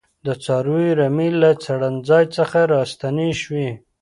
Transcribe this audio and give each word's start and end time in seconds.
د 0.25 0.27
څارویو 0.43 0.97
رمې 0.99 1.29
له 1.41 1.51
څړځای 1.65 2.25
څخه 2.37 2.59
راستنې 2.73 3.29
شوې. 3.41 3.69